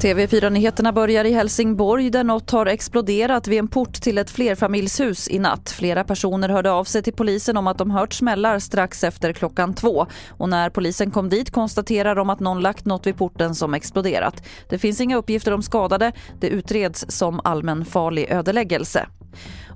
[0.00, 5.38] TV4-nyheterna börjar i Helsingborg där något har exploderat vid en port till ett flerfamiljshus i
[5.38, 5.70] natt.
[5.70, 9.74] Flera personer hörde av sig till polisen om att de hört smällar strax efter klockan
[9.74, 10.06] två.
[10.28, 14.42] Och när polisen kom dit konstaterar de att någon lagt något vid porten som exploderat.
[14.68, 16.12] Det finns inga uppgifter om skadade.
[16.40, 19.06] Det utreds som allmänfarlig ödeläggelse.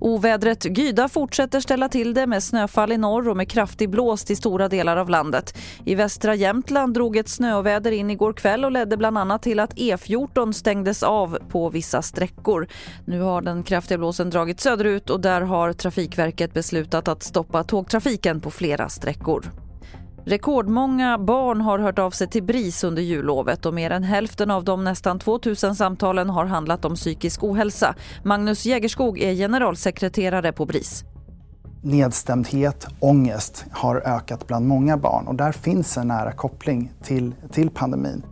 [0.04, 4.36] Ovädret Gyda fortsätter ställa till det med snöfall i norr och med kraftig blåst i
[4.36, 5.58] stora delar av landet.
[5.84, 9.74] I västra Jämtland drog ett snöväder in igår kväll och ledde bland annat till att
[9.74, 12.66] E14 stängdes av på vissa sträckor.
[13.04, 18.40] Nu har den kraftiga blåsen dragit söderut och där har Trafikverket beslutat att stoppa tågtrafiken
[18.40, 19.63] på flera sträckor.
[20.26, 24.64] Rekordmånga barn har hört av sig till BRIS under jullovet och mer än hälften av
[24.64, 27.94] de nästan 2000 samtalen har handlat om psykisk ohälsa.
[28.22, 31.04] Magnus Jägerskog är generalsekreterare på BRIS.
[31.82, 37.70] Nedstämdhet, ångest har ökat bland många barn och där finns en nära koppling till, till
[37.70, 38.22] pandemin.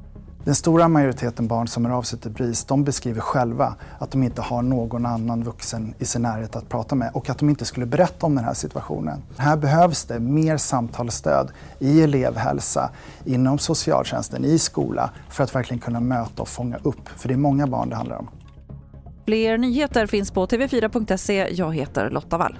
[0.44, 4.22] Den stora majoriteten barn som är av sig till BRIS de beskriver själva att de
[4.22, 7.64] inte har någon annan vuxen i sin närhet att prata med och att de inte
[7.64, 9.22] skulle berätta om den här situationen.
[9.36, 12.90] Här behövs det mer samtalsstöd i elevhälsa,
[13.24, 17.08] inom socialtjänsten, i skola för att verkligen kunna möta och fånga upp.
[17.16, 18.28] För det är många barn det handlar om.
[19.24, 21.48] Fler nyheter finns på tv4.se.
[21.52, 22.56] Jag heter Lotta Wall.